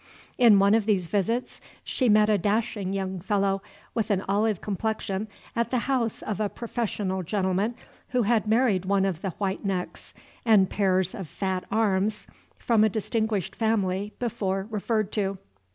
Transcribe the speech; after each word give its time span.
In 0.39 0.57
one 0.57 0.73
of 0.73 0.87
these 0.87 1.05
visits 1.09 1.61
she 1.83 2.09
met 2.09 2.27
a 2.27 2.39
dashing 2.39 2.91
young 2.91 3.19
fellow 3.19 3.61
with 3.93 4.09
an 4.09 4.23
olive 4.27 4.59
complexion 4.59 5.27
at 5.55 5.69
the 5.69 5.77
house 5.85 6.23
of 6.23 6.39
a 6.39 6.49
professional 6.49 7.21
gentleman 7.21 7.75
who 8.09 8.23
had 8.23 8.47
married 8.47 8.85
one 8.85 9.05
of 9.05 9.21
the 9.21 9.29
white 9.37 9.63
necks 9.63 10.15
and 10.43 10.71
pairs 10.71 11.13
of 11.13 11.27
fat 11.29 11.65
arms 11.69 12.25
from 12.57 12.83
a 12.83 12.89
distinguished 12.89 13.55
family 13.55 14.11
before 14.17 14.65
referred 14.71 15.11
to. 15.11 15.37